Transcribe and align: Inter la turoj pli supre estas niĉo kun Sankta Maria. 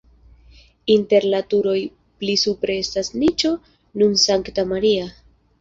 Inter 0.93 1.27
la 1.33 1.41
turoj 1.51 1.75
pli 2.23 2.37
supre 2.45 2.79
estas 2.87 3.13
niĉo 3.25 3.55
kun 3.77 4.17
Sankta 4.27 4.65
Maria. 4.73 5.07